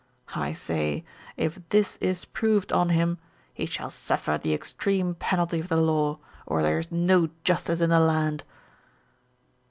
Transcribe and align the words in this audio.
I 0.35 0.51
say 0.53 1.05
if 1.37 1.59
this 1.69 1.97
is 1.97 2.25
proved 2.25 2.71
on 2.71 2.89
him, 2.89 3.19
he 3.53 3.67
shall 3.67 3.91
suffer 3.91 4.35
the 4.39 4.51
extreme 4.51 5.13
penalty 5.13 5.59
of 5.59 5.69
the 5.69 5.77
law, 5.77 6.17
or 6.47 6.63
there 6.63 6.79
is 6.79 6.91
no 6.91 7.29
justice 7.43 7.81
in 7.81 7.91
the 7.91 7.99
land." 7.99 8.43